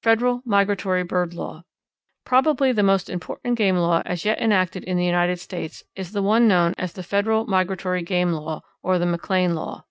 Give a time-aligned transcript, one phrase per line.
[0.00, 1.64] Federal Migratory Bird Law.
[2.24, 6.22] Probably the most important game law as yet enacted in the United States is the
[6.22, 9.84] one known as the Federal Migratory Game Law or the McLean Law.